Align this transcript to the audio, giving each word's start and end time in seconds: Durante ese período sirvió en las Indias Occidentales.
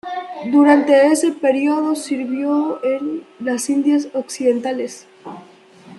Durante 0.47 1.11
ese 1.11 1.31
período 1.31 1.93
sirvió 1.93 2.83
en 2.83 3.23
las 3.39 3.69
Indias 3.69 4.07
Occidentales. 4.15 5.05